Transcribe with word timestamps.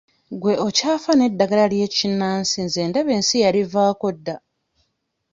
Gwe 0.41 0.53
okyafa 0.67 1.11
n'eddagala 1.15 1.65
ly'ekinnansi 1.73 2.57
nze 2.65 2.81
ndaba 2.89 3.11
ensi 3.17 3.35
yalivaako 3.43 4.07
dda. 4.17 4.35